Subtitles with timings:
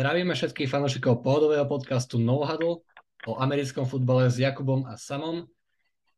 [0.00, 2.80] Zdravíme všetkých fanúšikov pohodového podcastu No Huddle
[3.28, 5.44] o americkom futbale s Jakubom a Samom.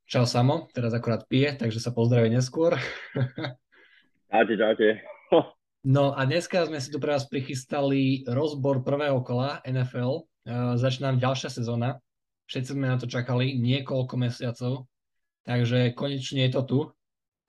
[0.06, 2.78] Čau Samo, teraz akorát pije, takže sa pozdraví neskôr.
[4.30, 5.02] Čaute, čaute.
[5.82, 10.30] No a dneska sme si tu pre vás prichystali rozbor prvého kola NFL.
[10.46, 11.98] Uh, začína ďalšia sezóna.
[12.46, 14.86] Všetci sme na to čakali niekoľko mesiacov,
[15.42, 16.78] takže konečne je to tu.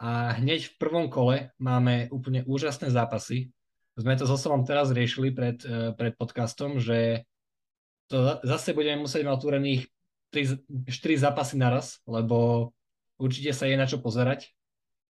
[0.02, 3.54] A hneď v prvom kole máme úplne úžasné zápasy
[3.94, 7.28] sme to so Somom teraz riešili pred, eh, pred podcastom, že
[8.10, 9.84] to zase budeme musieť mať otvorených
[10.90, 12.70] 4 zápasy naraz, lebo
[13.22, 14.50] určite sa je na čo pozerať.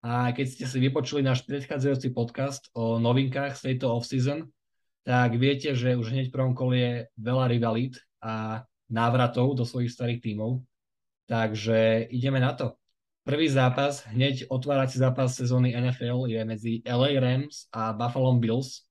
[0.04, 4.52] A keď ste si vypočuli náš predchádzajúci podcast o novinkách z tejto off-season,
[5.08, 9.96] tak viete, že už hneď v prvom kole je veľa rivalít a návratov do svojich
[9.96, 10.60] starých tímov.
[11.32, 12.76] Takže ideme na to.
[13.24, 18.84] Prvý zápas, hneď otvárací zápas sezóny NFL je medzi LA Rams a Buffalo Bills.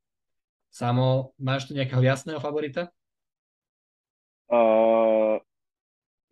[0.73, 2.89] Samo, máš tu nejakého jasného favorita?
[4.49, 5.37] Uh,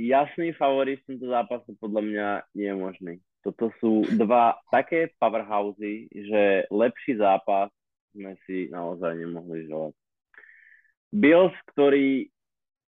[0.00, 3.14] jasný favorit v tomto zápase podľa mňa nie je možný.
[3.44, 7.68] Toto sú dva také powerhousey, že lepší zápas
[8.16, 9.92] sme si naozaj nemohli želať.
[11.12, 12.32] Bills, ktorý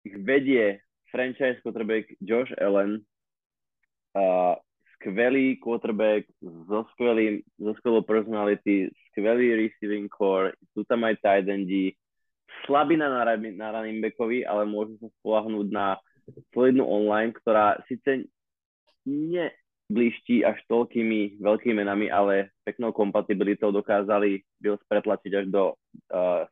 [0.00, 0.80] ich vedie
[1.12, 3.04] franchise quarterback Josh Allen,
[4.16, 4.56] uh,
[5.04, 11.92] skvelý quarterback so, skvelým, so skvelou personality, skvelý receiving core, sú tam aj tight endi,
[12.64, 16.00] slabina na, na running backovi, ale môžu sa spolahnúť na
[16.56, 18.24] solidnú online, ktorá síce
[19.04, 25.76] nebliští až toľkými veľkými menami, ale peknou kompatibilitou dokázali Bills pretlačiť až do
[26.16, 26.48] uh,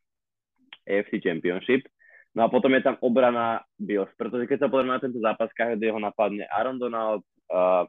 [0.84, 1.88] AFC Championship.
[2.36, 5.96] No a potom je tam obrana Bills, pretože keď sa pozrieme na tento zápas, každého
[5.96, 7.88] napadne Aaron Donald, uh,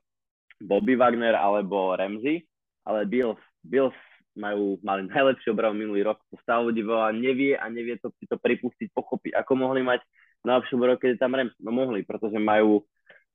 [0.64, 2.48] Bobby Wagner alebo Ramsey,
[2.88, 3.96] ale Bills, Bills
[4.34, 8.40] majú, mali najlepší obranu minulý rok, to stále veľa nevie a nevie to si to
[8.40, 9.36] pripustiť, pochopiť.
[9.44, 10.02] Ako mohli mať
[10.48, 11.54] najlepšiu obranu, keď tam Rams?
[11.60, 12.82] No mohli, pretože majú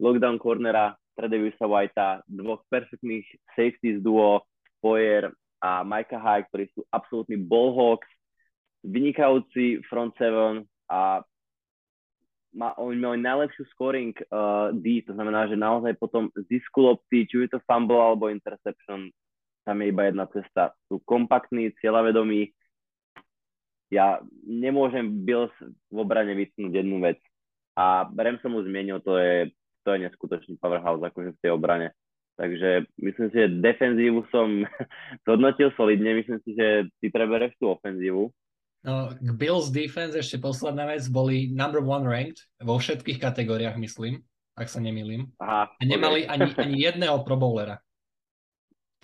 [0.00, 3.26] lockdown cornera, Tredevisa Whitea, dvoch perfektných
[3.58, 4.46] safeties duo,
[4.78, 8.06] Poyer a Micah High, ktorí sú absolútni ballhawks,
[8.86, 11.26] vynikajúci front seven a
[12.54, 17.44] má, oni mali najlepšiu scoring uh, D, to znamená, že naozaj potom zisku lopty, či
[17.44, 19.12] je to fumble alebo interception,
[19.68, 20.72] tam je iba jedna cesta.
[20.88, 22.56] Sú kompaktní, cieľavedomí.
[23.92, 24.16] Ja
[24.48, 25.52] nemôžem Bills
[25.92, 27.20] v obrane vytknúť jednu vec.
[27.76, 29.52] A Rem som mu zmienil, to je,
[29.84, 31.92] to je neskutočný powerhouse akože v tej obrane.
[32.40, 34.64] Takže myslím si, že defenzívu som
[35.28, 38.32] zhodnotil solidne, myslím si, že ty prebereš tú ofenzívu.
[38.88, 44.24] No, k Bills defense ešte posledná vec, boli number one ranked vo všetkých kategóriách, myslím,
[44.56, 45.28] ak sa nemýlim.
[45.36, 46.32] Aha, a nemali okay.
[46.32, 47.84] ani, ani jedného pro bowlera.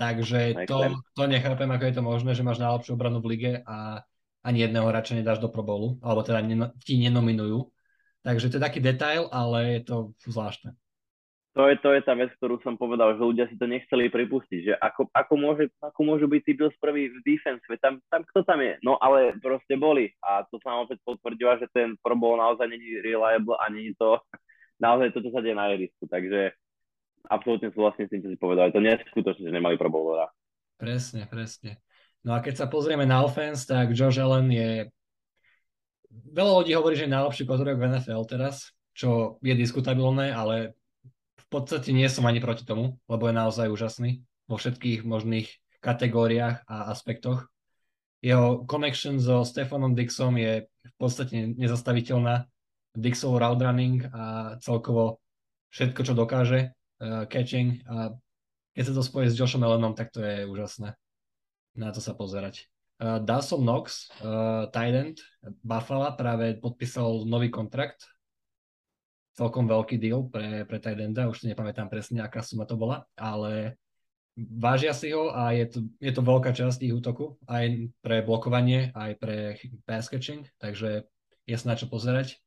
[0.01, 4.03] Takže to, to nechápem, ako je to možné, že máš najlepšiu obranu v lige a
[4.43, 6.45] ani jedného radšej nedáš do Pro Bowlu, alebo teda
[6.85, 7.65] ti nenominujú.
[8.21, 9.97] Takže to je taký detail, ale je to
[10.27, 10.77] zvláštne
[11.55, 14.61] to je, to je tá vec, ktorú som povedal, že ľudia si to nechceli pripustiť,
[14.67, 18.43] že ako, ako, môže, ako môžu byť tí Bills prvý v defense, tam, tam kto
[18.43, 18.75] tam je?
[18.83, 22.99] No ale proste boli a to sa opäť potvrdila, že ten Pro Bowl naozaj není
[22.99, 24.19] reliable a není to
[24.85, 26.59] naozaj to, čo sa deje na ihrisku, takže
[27.31, 30.27] absolútne súhlasím s tým, čo si povedal, to nie je skutočne, že nemali Pro Bowlera.
[30.75, 31.79] Presne, presne.
[32.27, 34.91] No a keď sa pozrieme na offense, tak Josh Allen je
[36.35, 40.75] veľa ľudí hovorí, že je najlepší quarterback v NFL teraz, čo je diskutabilné, ale
[41.55, 45.49] podstate nie som ani proti tomu, lebo je naozaj úžasný vo všetkých možných
[45.79, 47.47] kategóriách a aspektoch.
[48.19, 52.51] Jeho connection so Stefanom Dixom je v podstate nezastaviteľná.
[52.95, 55.23] Dixov route running a celkovo
[55.71, 56.61] všetko, čo dokáže,
[57.03, 58.15] uh, catching a
[58.75, 60.95] keď sa to spojí s Joshom Allenom, tak to je úžasné
[61.75, 62.71] na to sa pozerať.
[63.03, 65.19] Uh, Dawson Knox, uh, tight end
[65.67, 68.07] Buffalo, práve podpísal nový kontrakt
[69.35, 73.77] celkom veľký deal pre, pre Tidenda, už si nepamätám presne, aká suma to bola, ale
[74.39, 78.95] vážia si ho a je to, je to veľká časť ich útoku, aj pre blokovanie,
[78.95, 81.07] aj pre pass catching, takže
[81.45, 82.39] je na čo pozerať.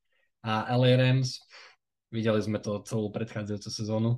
[0.48, 1.44] A LA Rams,
[2.12, 4.12] videli sme to celú predchádzajúcu sezónu,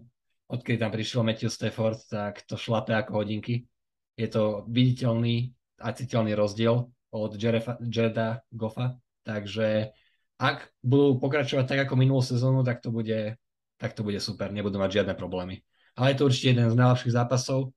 [0.50, 3.66] odkedy tam prišiel Matthew Stafford, tak to šlape ako hodinky.
[4.14, 9.94] Je to viditeľný a citeľný rozdiel od Jareda Goffa, takže
[10.40, 13.36] ak budú pokračovať tak ako minulú sezónu, tak to bude,
[13.76, 15.60] tak to bude super, nebudú mať žiadne problémy.
[16.00, 17.76] Ale je to určite jeden z najlepších zápasov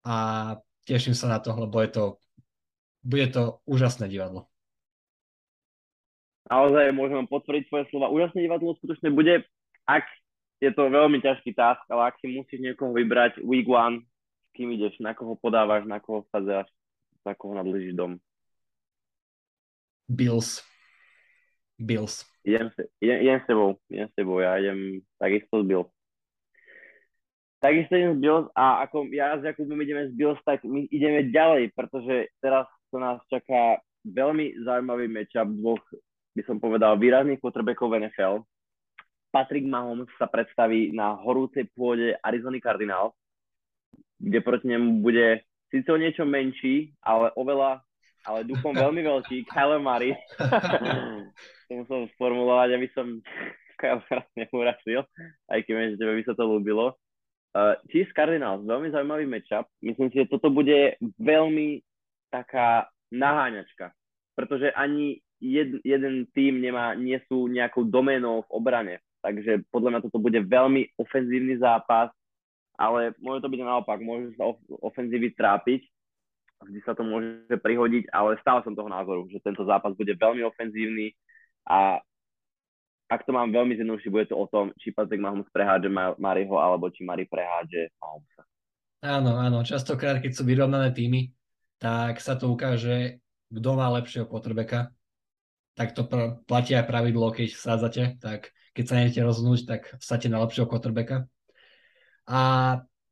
[0.00, 0.16] a
[0.88, 2.04] teším sa na to, lebo je to,
[3.04, 4.48] bude to úžasné divadlo.
[6.48, 8.08] Naozaj môžem potvrdiť tvoje slova.
[8.08, 9.44] Úžasné divadlo skutočne bude,
[9.84, 10.08] ak
[10.64, 14.00] je to veľmi ťažký task, ale ak si musíš niekoho vybrať week one,
[14.48, 16.70] s kým ideš, na koho podávaš, na koho vsadzáš,
[17.20, 18.16] za koho nadlížiš dom.
[20.08, 20.64] Bills.
[21.76, 22.24] Bills.
[22.44, 25.90] Idem, idem, idem s tebou, idem s tebou, ja idem takisto z Bills.
[27.60, 31.28] Takisto idem z Bills a ako ja s Jakubom ideme z Bills, tak my ideme
[31.28, 35.82] ďalej, pretože teraz sa nás čaká veľmi zaujímavý matchup dvoch,
[36.38, 38.46] by som povedal, výrazných quarterbackov NFL.
[39.34, 43.12] Patrick Mahomes sa predstaví na horúcej pôde Arizona Cardinals,
[44.16, 47.82] kde proti nemu bude síce o niečo menší, ale oveľa,
[48.24, 50.14] ale duchom veľmi veľký, Kyler Murray.
[51.68, 53.06] to musel sformulovať, aby som
[53.80, 55.04] Kyler neurasil,
[55.52, 56.96] aj keď viem, že tebe by sa to ľúbilo.
[57.56, 59.64] Uh, Chiefs Cardinals, veľmi zaujímavý matchup.
[59.80, 61.80] Myslím si, že toto bude veľmi
[62.28, 63.96] taká naháňačka,
[64.36, 68.96] pretože ani jed, jeden tým nemá, nie sú nejakou doménou v obrane.
[69.24, 72.12] Takže podľa mňa toto bude veľmi ofenzívny zápas
[72.76, 74.52] ale môže to byť naopak, môže sa
[74.84, 75.80] ofenzívy trápiť,
[76.60, 80.44] vždy sa to môže prihodiť, ale stále som toho názoru, že tento zápas bude veľmi
[80.44, 81.16] ofenzívny
[81.66, 81.98] a
[83.06, 86.90] ak to mám veľmi zjednodušiť, bude to o tom, či Patrick Mahomes prehádže Mariho, alebo
[86.90, 88.42] či Mari prehádže Mahomesa.
[89.06, 91.30] Áno, áno, častokrát, keď sú vyrovnané týmy,
[91.78, 94.90] tak sa to ukáže, kto má lepšieho potrebeka.
[95.78, 100.26] Tak to pr- platí aj pravidlo, keď sádzate, tak keď sa neviete rozhodnúť, tak vstate
[100.26, 101.30] na lepšieho quarterbacka.
[102.26, 102.40] A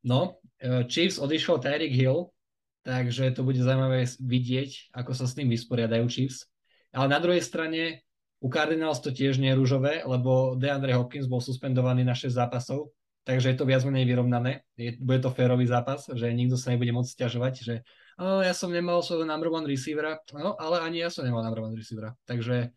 [0.02, 2.34] no, e, Chiefs odišiel Tyreek Hill,
[2.82, 6.50] takže to bude zaujímavé vidieť, ako sa s tým vysporiadajú Chiefs.
[6.90, 8.03] Ale na druhej strane
[8.44, 12.92] u Cardinals to tiež nie je rúžové, lebo DeAndre Hopkins bol suspendovaný na 6 zápasov,
[13.24, 14.68] takže je to viac menej vyrovnané.
[14.76, 17.74] Je, bude to férový zápas, že nikto sa nebude môcť stiažovať, že
[18.20, 21.64] oh, ja som nemal svojho number one receivera, no ale ani ja som nemal number
[21.64, 22.12] one receivera.
[22.28, 22.68] Takže,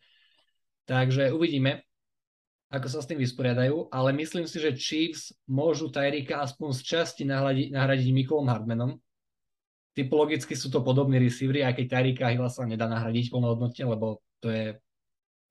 [0.88, 1.84] takže uvidíme
[2.68, 7.22] ako sa s tým vysporiadajú, ale myslím si, že Chiefs môžu Tyrika aspoň z časti
[7.24, 9.00] nahradiť, nahradiť Mikolom Hardmanom.
[9.96, 14.52] Typologicky sú to podobní receivery, aj keď Tyrika Hilla sa nedá nahradiť plnohodnotne, lebo to
[14.52, 14.76] je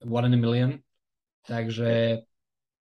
[0.04, 0.70] one in a million.
[1.48, 2.22] Takže,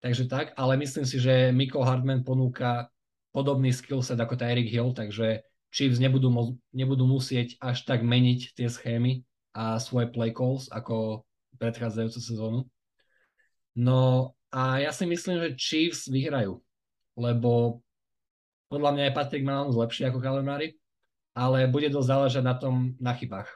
[0.03, 2.91] takže tak, ale myslím si, že Mikol Hardman ponúka
[3.31, 6.31] podobný skillset ako Tyreek Hill, takže Chiefs nebudú,
[6.73, 9.23] nebudú musieť až tak meniť tie schémy
[9.53, 11.23] a svoje play calls ako
[11.57, 12.59] predchádzajúcu sezónu.
[13.77, 16.57] No a ja si myslím, že Chiefs vyhrajú,
[17.13, 17.83] lebo
[18.67, 20.75] podľa mňa je Patrick Mahomes lepší ako Kalemári,
[21.37, 23.47] ale bude dosť záležať na tom, na chybách.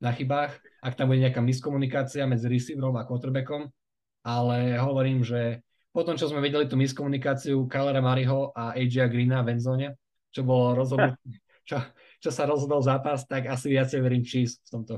[0.00, 3.68] Na chybách, ak tam bude nejaká miskomunikácia medzi receiverom a quarterbackom,
[4.24, 5.60] ale hovorím, že
[5.90, 9.88] po tom, čo sme videli tú miskomunikáciu Kylera Mariho a AJ Greena v endzone,
[10.30, 11.18] čo bolo rozhodnuté,
[11.68, 11.82] čo,
[12.22, 14.94] čo sa rozhodol zápas, tak asi viacej verím Chiefs v tomto.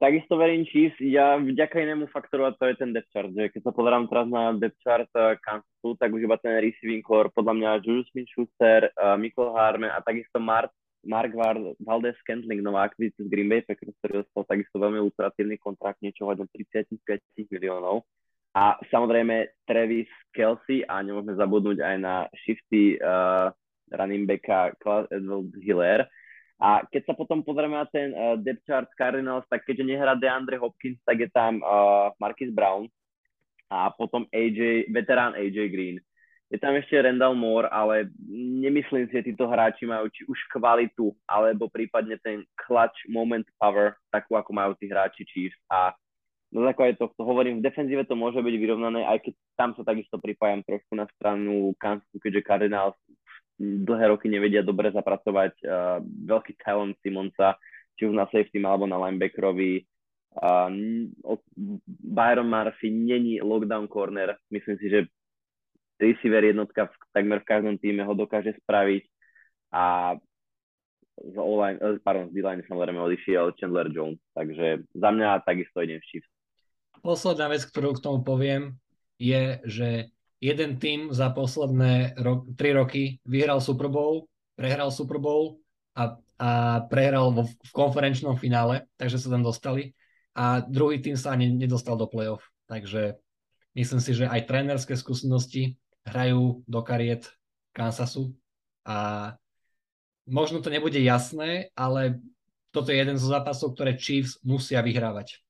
[0.00, 3.68] Takisto verím Chiefs, ja vďaka inému faktoru a to je ten depth chart, že keď
[3.68, 7.52] sa pozerám teraz na depth chart uh, Kansasu, tak už iba ten receiving core, podľa
[7.52, 10.72] mňa Julius Smith-Schuster, uh, Michael Harman a takisto Mark,
[11.04, 11.32] Mark
[11.80, 16.28] Valdez Scantling, nová akvizícia z Green Bay Packers, ktorý dostal takisto veľmi lukratívny kontrakt, niečo
[16.28, 16.96] hodne 35
[17.48, 18.04] miliónov.
[18.52, 22.14] A samozrejme Travis Kelsey a nemôžeme zabudnúť aj na
[22.44, 23.54] shifty uh,
[23.94, 24.74] running backa
[25.08, 26.04] Edward Hiller,
[26.60, 30.60] a keď sa potom pozrieme na ten uh, depth chart Cardinals, tak keďže nehrá DeAndre
[30.60, 32.84] Hopkins, tak je tam uh, Marcus Brown
[33.72, 35.96] a potom AJ, veterán AJ Green.
[36.50, 41.14] Je tam ešte Randall Moore, ale nemyslím si, že títo hráči majú či už kvalitu,
[41.30, 45.54] alebo prípadne ten clutch moment power, takú ako majú tí hráči Chiefs.
[45.70, 45.94] A
[46.50, 49.86] no je to, to hovorím, v defenzíve to môže byť vyrovnané, aj keď tam sa
[49.86, 52.98] takisto pripájam trošku na stranu Kansasu, keďže Cardinals
[53.60, 57.60] dlhé roky nevedia dobre zapracovať uh, veľký talent Simonsa,
[57.94, 59.86] či už na safety alebo na linebackerovi.
[60.34, 60.72] Uh,
[61.86, 64.34] Byron Murphy není lockdown corner.
[64.50, 65.00] Myslím si, že
[66.00, 69.04] receiver jednotka v, takmer v každom týme ho dokáže spraviť
[69.70, 70.16] a
[71.20, 76.00] z online, eh, pardon, z D-line samozrejme odišiel Chandler Jones, takže za mňa takisto idem
[76.00, 76.30] v Chiefs.
[77.00, 78.76] Posledná vec, ktorú k tomu poviem,
[79.20, 79.88] je, že
[80.40, 85.60] jeden tým za posledné ro- tri roky vyhral Super Bowl, prehral Super Bowl
[85.96, 86.50] a, a
[86.88, 89.92] prehral vo, v konferenčnom finále, takže sa tam dostali.
[90.32, 92.44] A druhý tým sa ani nedostal do playoff.
[92.64, 93.20] Takže
[93.76, 95.76] myslím si, že aj trénerské skúsenosti
[96.10, 97.30] hrajú do kariet
[97.70, 98.34] Kansasu
[98.82, 99.32] a
[100.26, 102.18] možno to nebude jasné, ale
[102.70, 105.42] toto je jeden zo zápasov, ktoré Chiefs musia vyhrávať.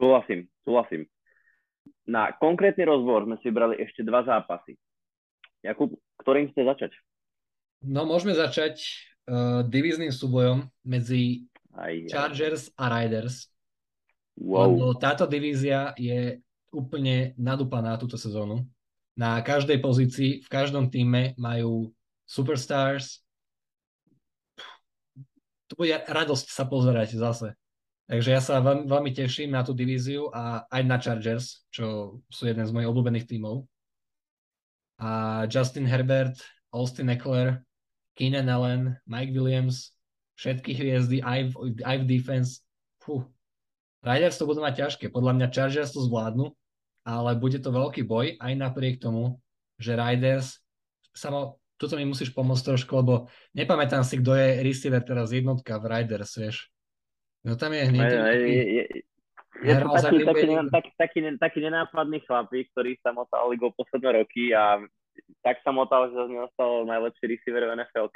[0.00, 1.02] Súhlasím, súhlasím.
[2.08, 4.74] Na konkrétny rozbor sme si vybrali ešte dva zápasy.
[5.60, 6.92] Jakub, ktorým chcete začať?
[7.84, 8.80] No, môžeme začať
[9.28, 13.52] uh, divíznym súbojom medzi aj, Chargers a Riders.
[14.40, 14.72] Wow.
[14.72, 16.40] Lebo táto divízia je
[16.70, 18.66] úplne nadúpaná túto sezónu.
[19.18, 21.90] Na každej pozícii, v každom týme majú
[22.24, 23.20] superstars.
[25.70, 27.54] To bude radosť sa pozerať zase.
[28.10, 32.42] Takže ja sa veľmi, veľmi teším na tú divíziu a aj na Chargers, čo sú
[32.42, 33.62] jeden z mojich obľúbených tímov.
[34.98, 36.34] A Justin Herbert,
[36.74, 37.62] Austin Eckler,
[38.18, 39.94] Keenan Allen, Mike Williams,
[40.34, 42.66] všetky hviezdy aj v, aj v defense.
[42.98, 43.22] Fú.
[44.02, 45.14] Riders to budú mať ťažké.
[45.14, 46.50] Podľa mňa Chargers to zvládnu,
[47.04, 49.40] ale bude to veľký boj aj napriek tomu,
[49.80, 50.60] že Riders
[51.14, 53.26] samo, toto mi musíš pomôcť trošku, lebo
[53.56, 56.68] nepamätám si, kto je receiver teraz jednotka v Riders, vieš.
[57.42, 58.04] No tam je hneď...
[58.04, 58.84] Je, je, je,
[59.60, 64.52] je to taký, taký, taký, taký, taký nenápadný chlapík, ktorý sa motal ligou posledné roky
[64.52, 64.80] a
[65.40, 68.08] tak sa motal, že z neho stal najlepší receiver v nfl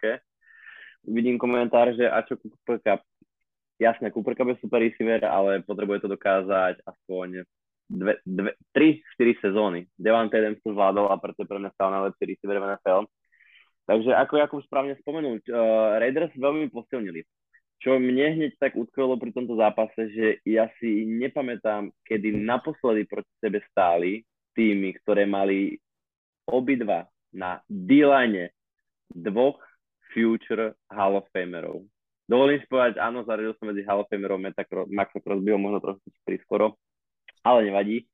[1.05, 3.01] Vidím komentár, že a čo Cooper Cup?
[3.77, 7.45] Jasné, Cooper Cup je super receiver, ale potrebuje to dokázať aspoň
[7.89, 9.87] dve, dve, 3-4 sezóny.
[9.97, 13.01] Devante Adams to zvládol a preto pre mňa stal najlepší receiver v NFL.
[13.85, 17.21] Takže ako Jakub správne spomenul, uh, Raiders veľmi posilnili.
[17.85, 23.29] Čo mne hneď tak utkvelo pri tomto zápase, že ja si nepamätám, kedy naposledy proti
[23.45, 24.25] sebe stáli
[24.57, 25.77] týmy, ktoré mali
[26.49, 27.05] obidva
[27.37, 28.09] na d
[29.13, 29.61] dvoch
[30.17, 31.85] future Hall of Famerov.
[32.25, 36.81] Dovolím si povedať, áno, zaradil som medzi Hall of Famerov Maxa Crosbyho, možno trošku prískoro,
[37.45, 38.09] ale nevadí.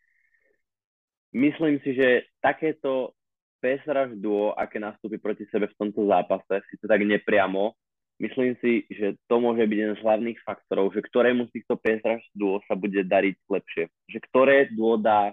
[1.31, 3.15] Myslím si, že takéto
[3.63, 7.77] PSRH duo, aké nastúpi proti sebe v tomto zápase, si to tak nepriamo,
[8.19, 12.35] myslím si, že to môže byť jeden z hlavných faktorov, že ktorému z týchto PSRH
[12.35, 13.85] duo sa bude dariť lepšie.
[14.11, 15.33] Že ktoré duo dá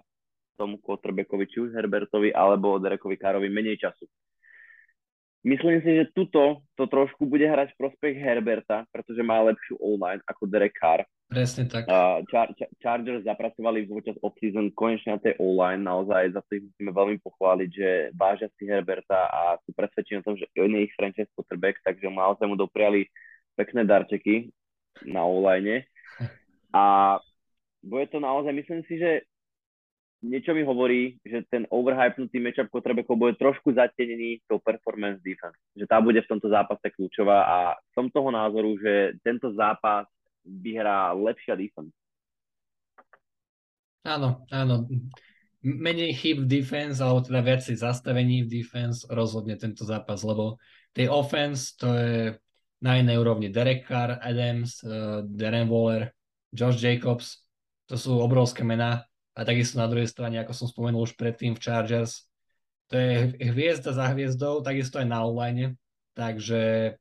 [0.57, 4.09] tomu quarterbackovi, či už Herbertovi alebo Derekovi Karovi menej času.
[5.45, 10.49] Myslím si, že tuto to trošku bude hrať prospech Herberta, pretože má lepšiu online ako
[10.49, 11.05] Derek Carr.
[11.27, 11.85] Presne tak.
[11.85, 16.63] Uh, Char- Char- Chargers zapracovali počas off-season konečne na tej online, naozaj za to ich
[16.65, 20.87] musíme veľmi pochváliť, že vážia si Herberta a sú presvedčení o tom, že on je
[20.87, 23.11] ich franchise quarterback, takže naozaj mu dopriali
[23.59, 24.49] pekné darčeky
[25.03, 25.83] na online.
[26.75, 27.17] A
[27.83, 29.27] bude to naozaj, myslím si, že
[30.25, 35.57] niečo mi hovorí, že ten overhypnutý matchup quarterbackov bude trošku zatenený tou performance defense.
[35.77, 37.57] Že tá bude v tomto zápase kľúčová a
[37.93, 40.09] som toho názoru, že tento zápas
[40.41, 41.93] vyhrá lepšia defense.
[44.07, 44.87] Áno, áno.
[45.59, 50.61] Menej chyb v defense, alebo teda viacej zastavení v defense rozhodne tento zápas, lebo
[50.95, 52.17] tej offense to je
[52.79, 53.51] na inej úrovni.
[53.51, 56.13] Derek Carr, Adams, uh, Darren Waller,
[56.53, 57.43] Josh Jacobs,
[57.89, 59.03] to sú obrovské mená
[59.37, 62.25] a takisto na druhej strane, ako som spomenul už predtým v Chargers,
[62.89, 65.77] to je hviezda za hviezdou, takisto aj na online,
[66.17, 66.95] takže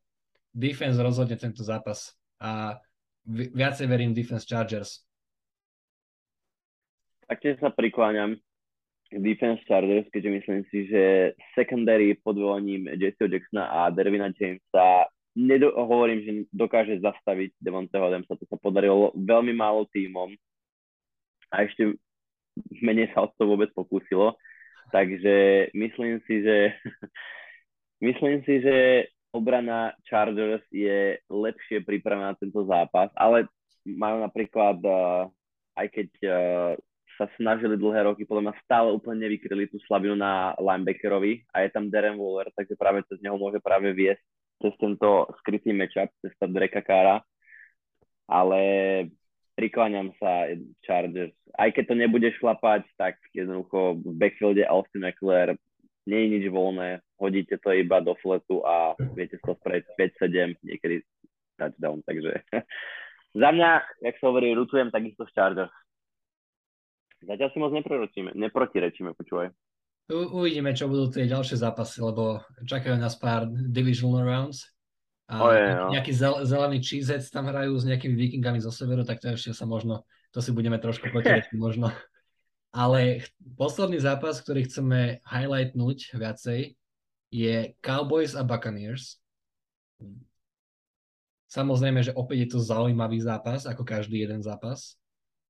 [0.52, 2.76] defense rozhodne tento zápas a
[3.24, 5.00] viacej verím defense Chargers.
[7.24, 8.36] Taktiež sa prikláňam
[9.08, 15.08] k defense Chargers, keďže myslím si, že secondary pod volením Jesseho Jacksona a Dervina Jamesa
[15.38, 18.38] nedo- hovorím, že dokáže zastaviť Devonteho Adamsa.
[18.38, 20.34] To sa podarilo veľmi málo tímom.
[21.54, 21.94] A ešte
[22.82, 24.36] menej sa o to vôbec pokúsilo.
[24.94, 26.72] Takže myslím si, že
[28.06, 28.76] myslím si, že
[29.34, 33.50] obrana Chargers je lepšie pripravená na tento zápas, ale
[33.84, 35.28] majú napríklad, uh,
[35.76, 36.72] aj keď uh,
[37.16, 41.70] sa snažili dlhé roky, podľa mňa stále úplne nevykryli tú slavinu na linebackerovi a je
[41.72, 44.20] tam Darren Waller, takže práve cez neho môže práve viesť
[44.60, 47.20] cez tento skrytý matchup, cez Dreka Kára.
[48.26, 48.60] Ale
[49.56, 50.52] prikláňam sa
[50.84, 51.32] Chargers.
[51.56, 55.56] Aj keď to nebude šlapať, tak jednoducho v backfielde Austin Eckler
[56.06, 59.84] nie je nič voľné, hodíte to iba do fletu a viete to spraviť
[60.22, 61.02] 5-7, niekedy
[61.58, 62.46] touchdown, takže
[63.42, 63.70] za mňa,
[64.06, 65.74] jak sa hovorí, rutujem takisto z Chargers.
[67.26, 69.50] Zatiaľ si moc neprorečíme, neprotirečíme, počúvaj.
[70.06, 74.75] U, uvidíme, čo budú tie ďalšie zápasy, lebo čakajú nás pár divisional rounds
[75.26, 75.90] a oh, je, no.
[75.90, 79.66] nejaký zel, zelený cheeseheads tam hrajú s nejakými vikingami zo severu, tak to ešte sa
[79.66, 81.90] možno, to si budeme trošku protirečiť možno.
[82.70, 83.26] Ale
[83.58, 86.78] posledný zápas, ktorý chceme highlightnúť viacej,
[87.34, 89.18] je Cowboys a Buccaneers.
[91.50, 94.94] Samozrejme, že opäť je to zaujímavý zápas, ako každý jeden zápas,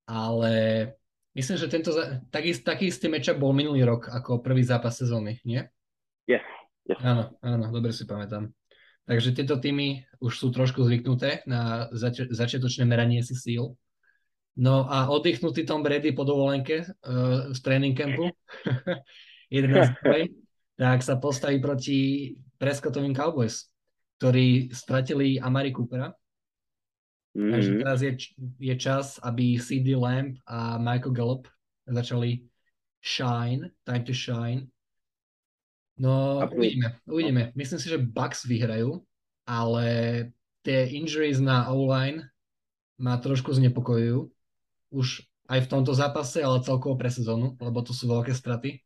[0.08, 0.88] ale
[1.36, 1.92] myslím, že tento,
[2.32, 5.60] taký, taký istý matchup bol minulý rok ako prvý zápas sezóny, nie?
[6.24, 6.46] Yes,
[6.88, 6.96] yes.
[7.04, 8.48] Áno, áno, dobre si pamätám.
[9.06, 13.78] Takže tieto týmy už sú trošku zvyknuté na zač- začiatočné meranie si síl.
[14.58, 18.34] No a oddychnutý Tom Brady po dovolenke uh, z tréning campu
[19.52, 19.94] 11.
[20.74, 21.98] tak sa postaví proti
[22.58, 23.70] Prescottovým Cowboys,
[24.18, 26.10] ktorí stratili Amari Coopera.
[27.36, 27.52] Mm-hmm.
[27.52, 28.12] Takže teraz je,
[28.58, 31.44] je čas, aby CD Lamb a Michael Gallup
[31.84, 32.42] začali
[33.04, 34.72] shine, time to shine.
[35.96, 37.42] No, uvidíme, uvidíme.
[37.56, 39.00] Myslím si, že Bucks vyhrajú,
[39.48, 39.86] ale
[40.60, 42.28] tie injuries na O-line
[43.00, 44.28] ma trošku znepokojujú.
[44.92, 48.84] Už aj v tomto zápase, ale celkovo pre sezónu, lebo to sú veľké straty.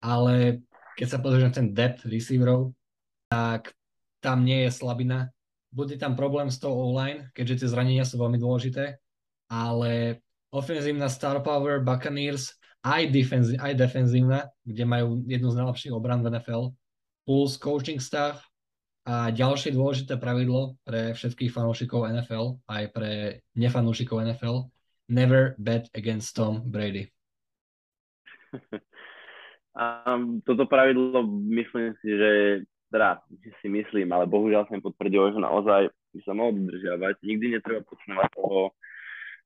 [0.00, 0.64] Ale
[0.96, 2.72] keď sa pozrieš na ten depth receiverov,
[3.28, 3.76] tak
[4.18, 5.30] tam nie je slabina.
[5.68, 8.98] Bude tam problém s tou online, keďže tie zranenia sú veľmi dôležité,
[9.52, 16.22] ale ofenzívna star power Buccaneers aj, defenzi- aj defenzívna, kde majú jednu z najlepších obran
[16.22, 16.74] v NFL,
[17.26, 18.44] plus coaching staff
[19.08, 24.68] a ďalšie dôležité pravidlo pre všetkých fanúšikov NFL, aj pre nefanúšikov NFL,
[25.08, 27.08] never bet against Tom Brady.
[29.78, 31.22] Um, toto pravidlo
[31.54, 32.30] myslím si, že
[32.90, 33.22] teda
[33.62, 37.14] si myslím, ale bohužiaľ som potvrdil, že naozaj by sa mohol dodržiavať.
[37.22, 38.74] Nikdy netreba počúvať toho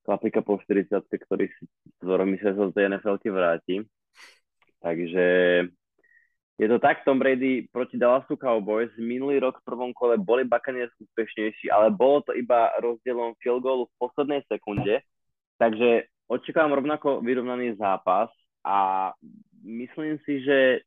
[0.03, 1.63] chlapika po 40, ktorý si
[2.03, 3.77] ktorom sa z tej nfl vráti.
[4.83, 5.27] Takže
[6.59, 8.91] je to tak, Tom Brady proti Dallasu Cowboys.
[8.99, 13.87] Minulý rok v prvom kole boli Buccaneers úspešnejší, ale bolo to iba rozdielom field goalu
[13.89, 15.03] v poslednej sekunde.
[15.59, 18.31] Takže očakávam rovnako vyrovnaný zápas
[18.67, 19.11] a
[19.63, 20.83] myslím si, že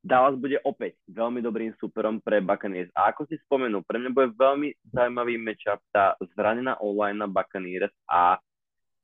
[0.00, 2.88] Dallas bude opäť veľmi dobrým superom pre Buccaneers.
[2.96, 7.92] A ako si spomenul, pre mňa bude veľmi zaujímavý matchup tá zranená online na Buccaneers
[8.08, 8.40] a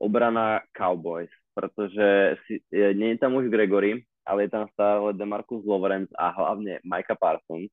[0.00, 5.64] obrana Cowboys, pretože si, je, nie je tam už Gregory, ale je tam stále Demarcus
[5.68, 7.68] Lawrence a hlavne Micah Parsons,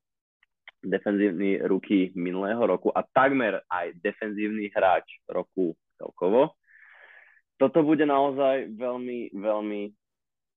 [0.83, 6.59] defenzívny ruky minulého roku a takmer aj defenzívny hráč roku celkovo.
[7.55, 9.81] Toto bude naozaj veľmi, veľmi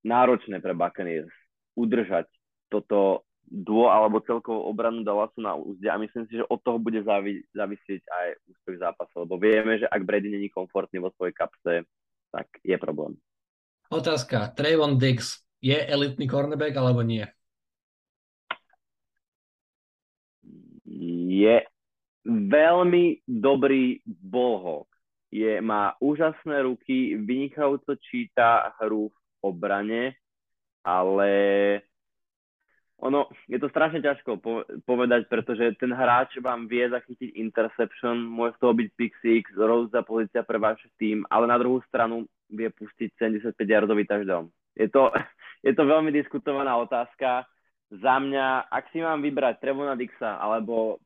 [0.03, 1.31] náročné pre Buccaneers
[1.79, 2.27] udržať
[2.67, 6.99] toto duo alebo celkovú obranu Dallasu na úzde a myslím si, že od toho bude
[7.07, 11.87] závi- závisieť aj úspech zápasu, lebo vieme, že ak Brady není komfortný vo svojej kapse,
[12.27, 13.15] tak je problém.
[13.87, 14.51] Otázka.
[14.51, 17.23] Trayvon Diggs je elitný cornerback alebo nie?
[21.31, 21.63] Je
[22.27, 24.91] veľmi dobrý ballhawk.
[25.31, 30.15] Je, má úžasné ruky, vynikajúco číta hru v obrane,
[30.83, 31.31] ale
[32.97, 34.41] ono, je to strašne ťažko
[34.81, 40.01] povedať, pretože ten hráč vám vie zachytiť interception, môže z toho byť pick six, rozhodná
[40.01, 44.49] pozícia pre váš tým, ale na druhú stranu vie pustiť 75 yardový touchdown.
[44.73, 45.13] Je to,
[45.67, 47.45] je to veľmi diskutovaná otázka.
[47.87, 50.99] Za mňa, ak si mám vybrať Trevona Dixa alebo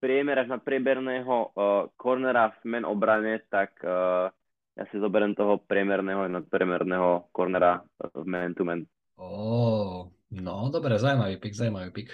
[0.00, 4.32] priemer až na prieberného uh, cornera v men obrane, tak uh,
[4.74, 7.84] ja si zoberiem toho priemerného a nadpriemerného cornera
[8.16, 8.80] v man to man.
[9.20, 12.10] Oh, No, dobre, zaujímavý pik, zaujímavý pik.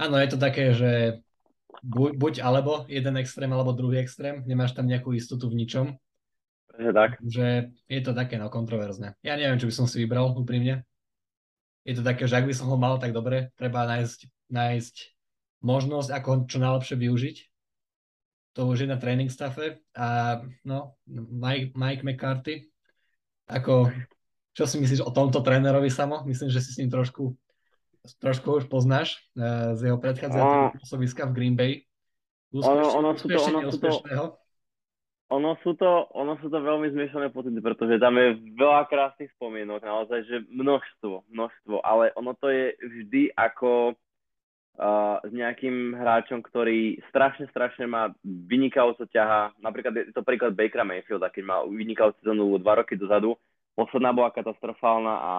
[0.00, 1.20] Áno, je to také, že
[1.84, 5.86] buď, buď alebo jeden extrém, alebo druhý extrém, nemáš tam nejakú istotu v ničom.
[6.74, 7.20] Je tak.
[7.22, 9.14] Že je to také no kontroverzne.
[9.22, 10.82] Ja neviem, čo by som si vybral úprimne.
[11.84, 14.94] Je to také, že ak by som ho mal, tak dobre, treba nájsť, nájsť
[15.60, 17.36] možnosť, ako ho čo najlepšie využiť.
[18.56, 19.84] To už je na tréning staffe.
[19.92, 22.72] A no, Mike, Mike McCarthy,
[23.46, 23.92] ako
[24.54, 26.22] čo si myslíš o tomto trénerovi samo?
[26.24, 27.34] Myslím, že si s ním trošku,
[28.22, 31.82] trošku už poznáš uh, z jeho predchádzajúceho pôsobiska v Green Bay.
[32.54, 33.90] Úspešne, ono, ono sú to, ono sú to,
[35.34, 39.82] ono sú to, ono sú to veľmi zmiešané pocity, pretože tam je veľa krásnych spomienok,
[39.82, 43.98] naozaj, že množstvo, množstvo, ale ono to je vždy ako
[44.78, 50.86] uh, s nejakým hráčom, ktorý strašne, strašne má vynikajúco ťaha, napríklad je to príklad Bakera
[50.86, 53.34] Mayfielda, keď má vynikajúcu sezónu dva roky dozadu,
[53.74, 55.32] posledná bola katastrofálna a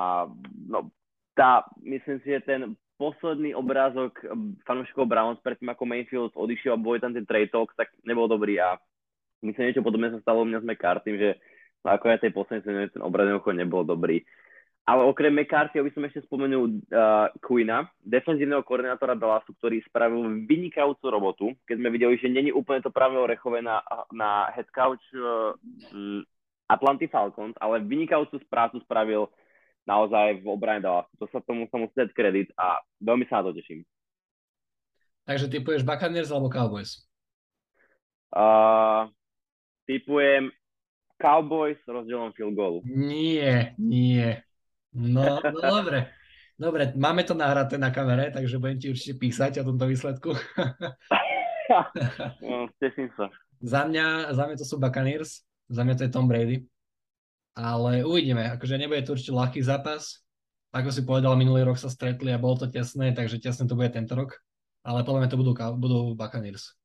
[0.68, 0.92] no,
[1.36, 2.62] tá, myslím si, že ten
[2.96, 4.24] posledný obrázok
[4.64, 8.60] fanúšikov Browns predtým, ako Mayfield odišiel a boli tam ten trade talk, tak nebol dobrý
[8.60, 8.80] a
[9.44, 11.30] myslím, niečo podobné sa stalo u mňa s McCarthy, že
[11.84, 14.24] no, ako aj tej poslednej sezóne ten obrad nebol dobrý.
[14.86, 21.06] Ale okrem McCarthy by som ešte spomenul uh, Quina, defenzívneho koordinátora Dallasu, ktorý spravil vynikajúcu
[21.10, 23.82] robotu, keď sme videli, že není úplne to pravé orechové na,
[24.14, 25.58] na head couch uh,
[26.66, 29.30] Atlanty Falcons, ale vynikajúcu prácu spravil
[29.86, 31.14] naozaj v obrane Dallasu.
[31.22, 33.86] To sa tomu sa musí dať kredit a veľmi sa na to teším.
[35.26, 37.06] Takže typuješ Buccaneers alebo Cowboys?
[38.34, 39.10] Uh,
[39.90, 40.54] typujem
[41.18, 42.80] Cowboys s rozdielom field goalu.
[42.86, 44.42] Nie, nie.
[44.94, 46.14] No, no dobre.
[46.56, 50.32] Dobre, máme to nahraté na kamere, takže budem ti určite písať o tomto výsledku.
[52.48, 53.28] no, teším sa.
[53.60, 55.44] Za mňa, za mňa to sú Buccaneers.
[55.70, 56.66] Za mňa to je Tom Brady.
[57.56, 60.20] Ale uvidíme, akože nebude to určite ľahký zápas.
[60.76, 63.96] Ako si povedal, minulý rok sa stretli a bolo to tesné, takže tesné to bude
[63.96, 64.36] tento rok.
[64.84, 66.76] Ale podľa mňa to budú, budú Buccaneers.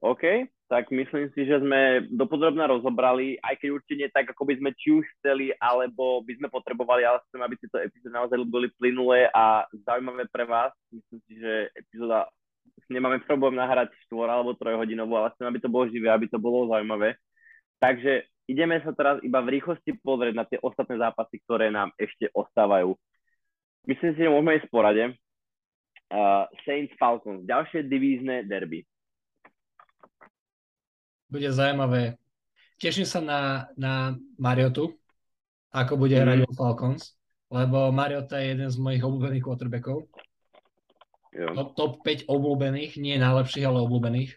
[0.00, 4.54] OK, tak myslím si, že sme dopodrobne rozobrali, aj keď určite nie tak, ako by
[4.56, 8.70] sme či už chceli, alebo by sme potrebovali, ale chcem, aby tieto epizódy naozaj boli
[8.78, 10.70] plynulé a zaujímavé pre vás.
[10.94, 12.30] Myslím si, že epizóda
[12.90, 16.42] nemáme problém nahrať 4 alebo 3 hodinovú, ale chcem, aby to bolo živé, aby to
[16.42, 17.14] bolo zaujímavé.
[17.78, 22.28] Takže ideme sa teraz iba v rýchlosti pozrieť na tie ostatné zápasy, ktoré nám ešte
[22.34, 22.98] ostávajú.
[23.86, 25.04] Myslím si, že môžeme ísť v porade.
[26.10, 28.82] Uh, Saints Falcons, ďalšie divízne derby.
[31.30, 32.18] Bude zaujímavé.
[32.82, 33.40] Teším sa na,
[33.78, 34.98] na Mariotu,
[35.70, 36.22] ako bude mm.
[36.26, 37.14] hrať o Falcons,
[37.54, 40.10] lebo Mariota je jeden z mojich obľúbených quarterbackov.
[41.30, 44.34] Top, top 5 obľúbených, nie najlepších, ale obľúbených,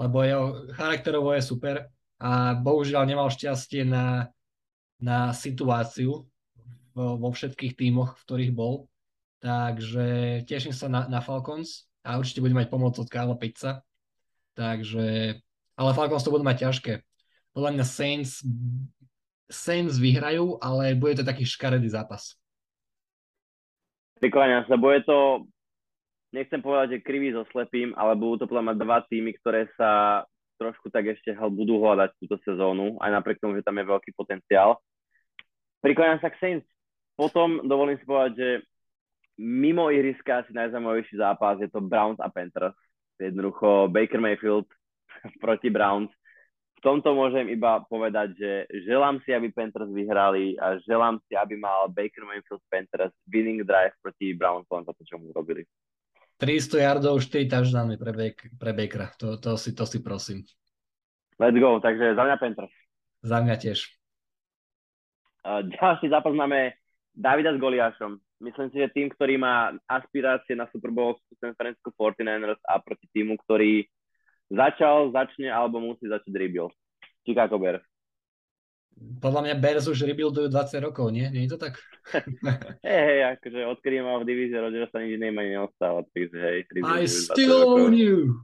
[0.00, 4.32] lebo jeho charakterovo je super a bohužiaľ nemal šťastie na,
[4.96, 6.24] na situáciu
[6.96, 8.88] vo, vo všetkých tímoch, v ktorých bol.
[9.40, 13.84] Takže teším sa na, na Falcons a určite budem mať pomoc od Karla Pizza.
[14.56, 15.36] Takže,
[15.76, 16.92] ale Falcons to budú mať ťažké.
[17.52, 18.44] Podľa mňa Saints,
[19.48, 22.36] Saints vyhrajú, ale bude to taký škaredý zápas.
[24.20, 25.48] Prikláňam sa, bude to
[26.30, 30.22] nechcem povedať, že krivý so slepým, ale budú to podľa mňa dva týmy, ktoré sa
[30.60, 34.76] trošku tak ešte budú hľadať túto sezónu, aj napriek tomu, že tam je veľký potenciál.
[35.80, 36.68] Prikláňam sa k Saints.
[37.16, 38.48] Potom dovolím si povedať, že
[39.40, 42.76] mimo ihriska asi najzaujímavejší zápas je to Browns a Panthers.
[43.16, 44.68] Jednoducho Baker Mayfield
[45.44, 46.12] proti Browns.
[46.80, 48.52] V tomto môžem iba povedať, že
[48.88, 53.92] želám si, aby Panthers vyhrali a želám si, aby mal Baker Mayfield Panthers winning drive
[54.00, 55.68] proti Browns len za to, čo mu robili.
[56.40, 59.12] 300 yardov, 4 touchdowny pre, Bak- pre Bakera.
[59.20, 60.40] To, to, si, to si prosím.
[61.36, 62.74] Let's go, takže za mňa Panthers.
[63.20, 63.78] Za mňa tiež.
[65.44, 66.76] Uh, ďalší zápas máme
[67.12, 68.16] Davida s Goliášom.
[68.40, 72.80] Myslím si, že tým, ktorý má aspirácie na Super Bowl sú San Francisco 49ers a
[72.80, 73.84] proti týmu, ktorý
[74.48, 76.72] začal, začne alebo musí začať rebuild.
[77.24, 77.84] Chicago Bears
[79.00, 81.24] podľa mňa Bears už rebuildujú 20 rokov, nie?
[81.32, 81.80] Nie je to tak?
[82.86, 86.58] hej, hej, akože odkedy mal v divízii Rodgers sa nič ma neostáva, takže hej.
[86.84, 88.36] I still own you!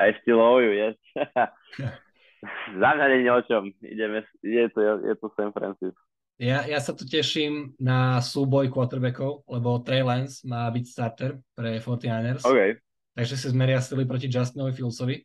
[0.00, 0.96] I still own you, yes.
[2.80, 3.68] Za mňa nie o čom.
[3.84, 6.00] Ideme, je to, je to San Francisco.
[6.40, 11.76] Ja, ja sa tu teším na súboj quarterbackov, lebo Trey Lance má byť starter pre
[11.84, 12.48] 49ers.
[12.48, 12.80] Okay.
[13.12, 15.20] Takže si zmeria sily proti Justinovi Fieldsovi.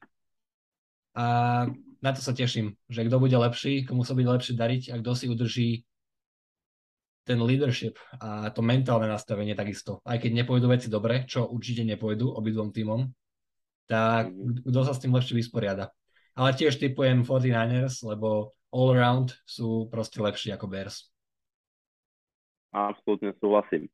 [1.15, 1.25] A
[2.05, 5.11] na to sa teším, že kto bude lepší, komu sa bude lepšie dariť a kto
[5.17, 5.69] si udrží
[7.25, 10.05] ten leadership a to mentálne nastavenie takisto.
[10.05, 13.09] Aj keď nepôjdu veci dobre, čo určite nepôjdu obidvom týmom,
[13.89, 14.69] tak mhm.
[14.69, 15.89] kto sa s tým lepšie vysporiada.
[16.37, 21.09] Ale tiež typujem 49ers, lebo all around sú proste lepší ako Bears.
[22.75, 23.87] Absolutne súhlasím.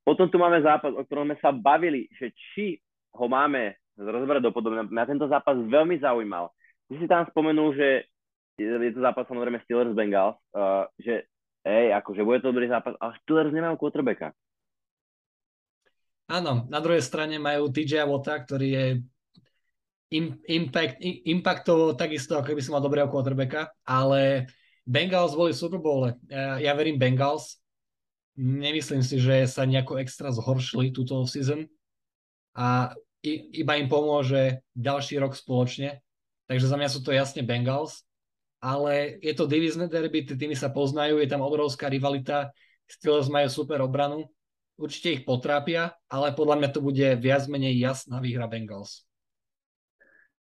[0.00, 2.80] Potom tu máme zápas, o ktorom sme sa bavili, že či
[3.14, 4.88] ho máme rozberať do podobne.
[4.88, 6.48] Mňa tento zápas veľmi zaujímal.
[6.88, 7.88] Ty si tam spomenul, že
[8.60, 11.26] je to zápas samozrejme Steelers Bengals, uh, že
[11.64, 14.30] hej, akože bude to dobrý zápas, ale Steelers nemajú quarterbacka.
[16.30, 18.86] Áno, na druhej strane majú TJ Wota, ktorý je
[20.14, 24.48] im, impact, impactovo takisto, ako by som mal dobrého quarterbacka, ale
[24.84, 26.12] Bengals boli v Super Bowl.
[26.32, 27.60] Ja, verím Bengals.
[28.36, 31.70] Nemyslím si, že sa nejako extra zhoršili túto season
[32.52, 32.92] a
[33.24, 36.03] iba im pomôže ďalší rok spoločne
[36.44, 38.04] Takže za mňa sú to jasne Bengals,
[38.60, 42.52] ale je to divizné derby, tí týmy sa poznajú, je tam obrovská rivalita,
[42.84, 44.28] Steelers majú super obranu,
[44.76, 49.08] určite ich potrápia, ale podľa mňa to bude viac menej jasná výhra Bengals.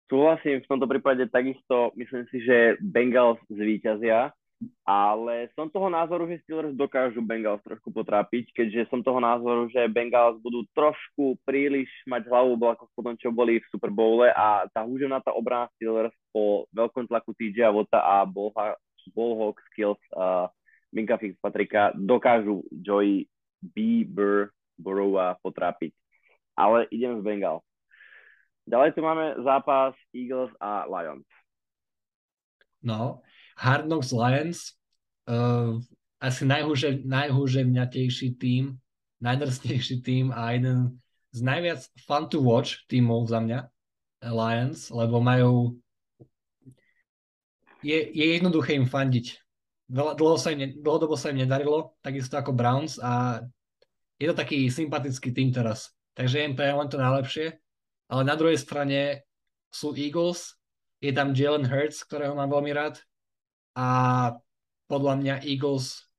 [0.08, 4.32] Súhlasím v tomto prípade takisto, myslím si, že Bengals zvíťazia
[4.82, 9.86] ale som toho názoru, že Steelers dokážu Bengals trošku potrápiť, keďže som toho názoru, že
[9.86, 14.66] Bengals budú trošku príliš mať hlavu ako po tom, čo boli v Super Bowle a
[14.74, 20.50] tá húževnátá obrana Steelers po veľkom tlaku TJ Vota a Ballhawk skills uh,
[20.90, 23.30] Minka Fitzpatricka dokážu Joey
[23.62, 25.94] Bieber Borowa potrápiť.
[26.58, 27.66] Ale idem z Bengals.
[28.66, 31.26] Ďalej tu máme zápas Eagles a Lions.
[32.82, 33.22] No,
[33.58, 34.78] Hard Knocks Lions,
[35.26, 35.74] uh,
[36.22, 38.78] asi najhúže, najhúževňatejší tým,
[39.18, 41.02] najdrsnejší tým a jeden
[41.34, 43.66] z najviac fun to watch tímov za mňa,
[44.18, 45.78] Lions, lebo majú
[47.82, 49.38] je, je jednoduché im fandiť.
[49.88, 53.40] Dlho sa im, dlhodobo sa im nedarilo, takisto ako Browns a
[54.18, 55.94] je to taký sympatický tým teraz.
[56.18, 57.54] Takže im len to najlepšie,
[58.10, 59.22] ale na druhej strane
[59.70, 60.58] sú Eagles,
[60.98, 62.98] je tam Jalen Hurts, ktorého mám veľmi rád,
[63.78, 63.88] a
[64.90, 66.10] podľa mňa Eagles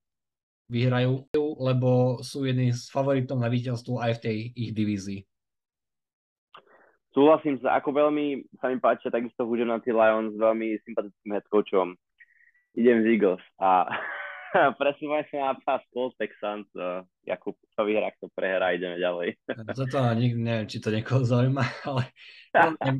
[0.71, 1.27] vyhrajú,
[1.59, 5.19] lebo sú jedni z favoritov na víťazstvo aj v tej ich divízii.
[7.09, 9.43] Súhlasím sa, ako veľmi sa mi páčia takisto
[9.81, 11.89] tí Lions s veľmi sympatickým headcoachom.
[12.77, 13.89] Idem z Eagles a
[14.81, 16.69] presúvame sa na pás Colts Texans.
[16.77, 19.41] Uh, Jakub, to vyhrá, kto prehrá, ideme ďalej.
[19.77, 22.13] Toto nik, neviem, či to niekoho zaujíma, ale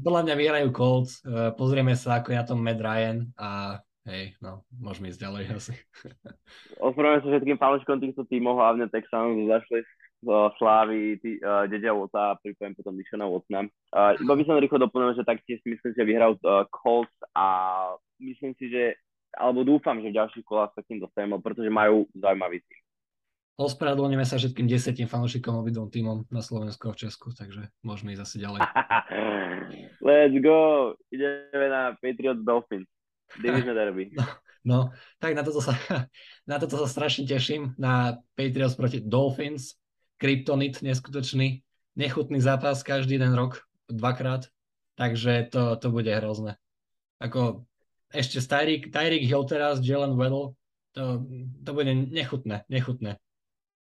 [0.02, 1.22] podľa mňa, vyhrajú Colts.
[1.22, 3.78] Uh, pozrieme sa, ako je na tom Matt Ryan a
[4.10, 5.74] hej, no, môžeme ísť ďalej asi.
[6.89, 9.86] Ospravedlňujem sa všetkým fanúšikom týchto tímov, hlavne Texans, zašli
[10.26, 13.69] uh, Slávy, tý, uh, Dedia Wota a pripojem potom Dishona Watsona.
[13.93, 17.45] Uh, iba by som rýchlo doplnil, že taktiež si myslím, že vyhral uh, Colts a
[18.19, 18.98] myslím si, že
[19.38, 22.82] alebo dúfam, že v ďalších kolách sa k tým dostaneme, pretože majú zaujímavý tým.
[23.60, 28.24] Ospravedlňujeme sa všetkým desetým fanúšikom obidvom týmom na Slovensku a v Česku, takže môžeme ísť
[28.24, 28.63] asi ďalej.
[30.08, 30.95] Let's go!
[31.12, 32.88] Ideme na Patriots Dolphins.
[33.38, 34.12] Division derby.
[34.18, 34.26] No,
[34.65, 34.80] no,
[35.24, 35.72] tak na toto, sa,
[36.50, 37.78] na toto sa strašne teším.
[37.80, 39.80] Na Patriots proti Dolphins.
[40.20, 41.63] Kryptonit neskutočný.
[41.96, 44.52] Nechutný zápas každý jeden rok, dvakrát.
[45.00, 46.60] Takže to, to bude hrozné.
[47.24, 47.63] Ako
[48.12, 50.60] ešte Tyreek, Tyreek Hill teraz, Jalen Weddle,
[50.92, 51.24] to,
[51.63, 53.15] to bude nechutné, nechutné.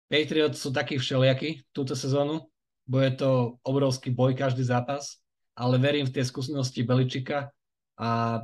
[0.08, 2.48] Patriots sú takí všelijakí túto sezónu,
[2.88, 5.20] bude to obrovský boj každý zápas,
[5.52, 7.52] ale verím v tie skúsenosti Beličika
[8.00, 8.40] a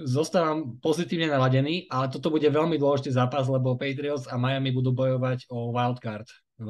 [0.00, 5.48] zostávam pozitívne naladený, ale toto bude veľmi dôležitý zápas, lebo Patriots a Miami budú bojovať
[5.52, 6.26] o wildcard
[6.58, 6.68] v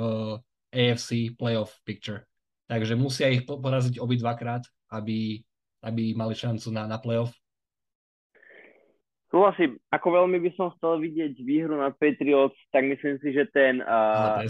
[0.75, 2.27] AFC playoff picture.
[2.69, 5.41] Takže musia ich poraziť obidvakrát, aby
[5.83, 7.31] aby mali šancu na, na playoff?
[9.29, 13.85] Súhlasím, ako veľmi by som chcel vidieť výhru nad Patriots, tak myslím si, že ten...
[13.85, 14.41] Uh,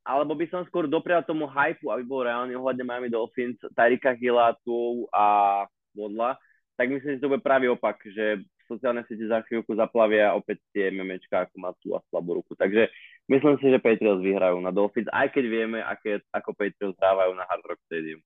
[0.00, 4.56] alebo by som skôr doprial tomu hypu, aby bol reálne ohľadne Miami Dolphins, Tarika Hilla,
[4.64, 5.60] tu a
[5.92, 6.40] Vodla,
[6.74, 10.90] tak myslím, že to bude pravý opak, že sociálne siete za chvíľku zaplavia opäť tie
[10.90, 12.56] memečka, ako má tu a slabú ruku.
[12.58, 12.90] Takže
[13.30, 17.46] myslím si, že Patriots vyhrajú na Dolphins, aj keď vieme, aké, ako Patriots hrávajú na
[17.46, 18.20] Hard Rock Stadium.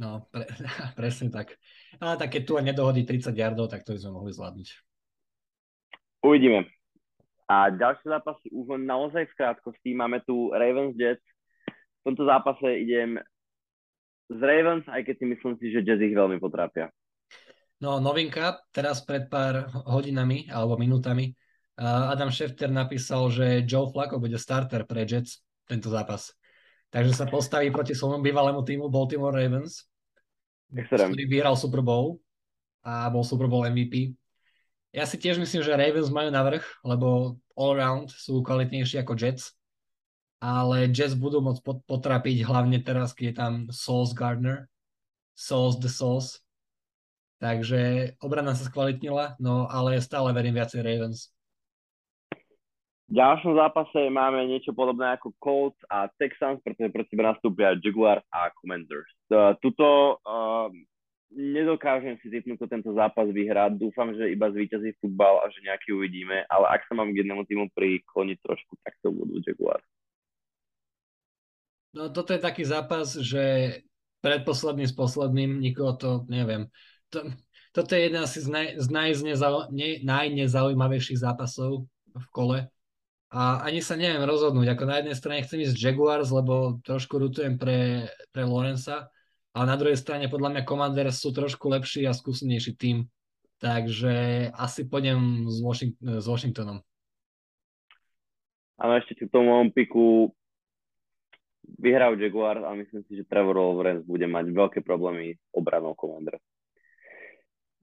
[0.00, 0.48] No, pre,
[0.98, 1.54] presne tak.
[2.00, 4.68] Ale tak keď tu aj nedohodí 30 yardov, tak to by sme mohli zvládnuť.
[6.24, 6.68] Uvidíme.
[7.50, 9.90] A ďalšie zápasy už naozaj v krátkosti.
[9.94, 11.24] Máme tu Ravens Jets.
[12.00, 13.18] V tomto zápase idem
[14.30, 16.94] z Ravens, aj keď si myslím si, že Jets ich veľmi potrápia.
[17.80, 21.32] No, novinka, teraz pred pár hodinami alebo minútami
[21.80, 26.36] Adam Schefter napísal, že Joe Flacco bude starter pre Jets tento zápas.
[26.92, 29.88] Takže sa postaví proti svojmu bývalému týmu Baltimore Ravens
[30.70, 32.22] ktorý vyhral Super Bowl
[32.86, 34.14] a bol Super Bowl MVP.
[34.94, 39.54] Ja si tiež myslím, že Ravens majú navrh, lebo all round sú kvalitnejší ako Jets,
[40.42, 44.66] ale Jets budú môcť potrapiť hlavne teraz, keď je tam Sauce Gardner,
[45.34, 46.42] Sauce the Sauce.
[47.40, 51.32] Takže obrana sa skvalitnila, no ale stále verím viacej Ravens.
[53.10, 58.22] V ďalšom zápase máme niečo podobné ako Colts a Texans, pretože proti sebe nastúpia Jaguars
[58.30, 59.10] a Commanders.
[59.58, 60.70] Tuto uh,
[61.34, 63.82] nedokážem si typnúť, tento zápas vyhrať.
[63.82, 67.42] Dúfam, že iba zvíťazí futbal a že nejaký uvidíme, ale ak sa mám k jednému
[67.50, 69.82] týmu prikloniť trošku, tak to budú Jaguars.
[71.90, 73.74] No toto je taký zápas, že
[74.22, 76.70] predposledný s posledným, nikoho to neviem.
[77.10, 77.18] To,
[77.70, 79.22] toto je jeden asi z, naj, z
[79.70, 82.58] ne, najnezaujímavejších zápasov v kole
[83.30, 84.74] a ani sa neviem rozhodnúť.
[84.74, 89.06] Ako na jednej strane chcem ísť Jaguars, lebo trošku rutujem pre, pre Lorenza,
[89.54, 93.06] ale na druhej strane podľa mňa Commanders sú trošku lepší a skúsenejší tým.
[93.62, 96.78] Takže asi pôjdem s, Washington, s Washingtonom.
[98.80, 100.32] Ale ešte k tomu piku
[101.78, 106.39] vyhral Jaguars a myslím si, že Trevor Lawrence bude mať veľké problémy obranou Commanders.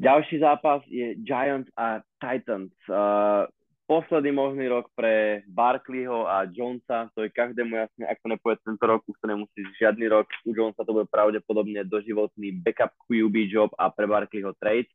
[0.08, 2.72] Ďalší zápas je Giants a Titans.
[2.88, 3.44] Uh,
[3.92, 8.88] posledný možný rok pre Barkleyho a Jonesa, to je každému jasné, ak to nepovie tento
[8.88, 13.76] rok, už to nemusí žiadny rok, u Jonesa to bude pravdepodobne doživotný backup QB job
[13.76, 14.88] a pre Barkleyho trade.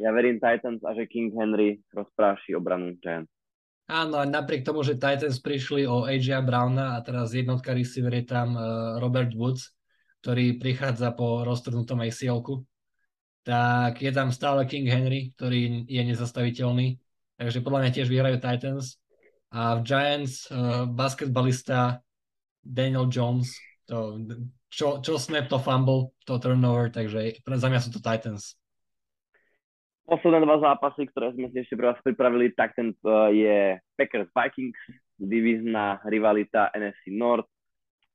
[0.00, 3.28] Ja verím Titans a že King Henry rozpráši obranu Giants.
[3.92, 8.56] Áno, napriek tomu, že Titans prišli o AJ Browna a teraz jednotka receiver je tam
[9.04, 9.68] Robert Woods,
[10.24, 12.64] ktorý prichádza po roztrhnutom acl
[13.42, 17.02] tak je tam stále King Henry, ktorý je nezastaviteľný
[17.42, 19.02] takže podľa mňa tiež vyhrajú Titans.
[19.50, 22.00] A v Giants uh, basketbalista
[22.62, 23.52] Daniel Jones,
[23.84, 24.22] to,
[24.70, 28.54] čo, čo snap, to fumble, to turnover, takže pre, za mňa sú to Titans.
[30.06, 34.30] Posledné dva zápasy, ktoré sme si ešte pre vás pripravili, tak ten uh, je Packers
[34.30, 34.78] Vikings,
[35.18, 37.50] divízna rivalita NFC North.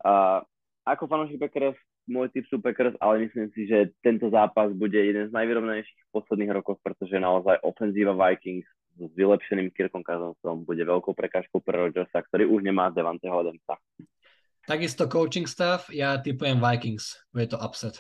[0.02, 0.42] Uh,
[0.88, 1.76] ako fanúšik Packers,
[2.08, 6.13] môj typ sú Packers, ale myslím si, že tento zápas bude jeden z najvyrovnanejších v
[6.15, 8.63] posledných rokoch, pretože naozaj ofenzíva Vikings
[8.97, 13.76] s vylepšeným Kirkom Cousinsom bude veľkou prekážkou pre Rodgersa, ktorý už nemá Devanteho Adamsa.
[14.63, 18.00] Takisto coaching staff, ja typujem Vikings, bude to upset.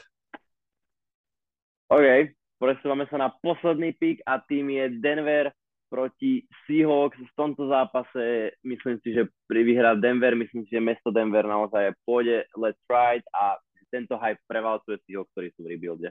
[1.87, 5.51] OK, presúvame sa na posledný pick a tým je Denver
[5.87, 8.55] proti Seahawks v tomto zápase.
[8.63, 13.23] Myslím si, že pri vyhrá Denver, myslím si, že mesto Denver naozaj pôjde let's ride
[13.33, 13.59] a
[13.91, 16.09] tento hype prevalcuje Seahawks, ktorí sú v rebuilde.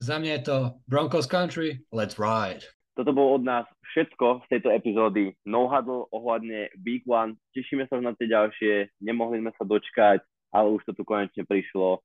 [0.00, 0.56] Za mňa je to
[0.88, 2.66] Broncos Country, let's ride.
[2.96, 7.38] Toto bolo od nás všetko z tejto epizódy No Huddle ohľadne Week 1.
[7.54, 12.02] Tešíme sa na tie ďalšie, nemohli sme sa dočkať, ale už to tu konečne prišlo.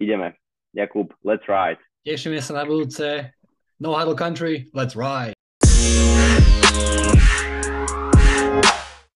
[0.00, 0.34] Ideme.
[0.72, 1.78] Jakub, let's ride.
[2.02, 3.30] Tešíme sa na budúce.
[3.76, 5.36] No Huddle Country, let's ride.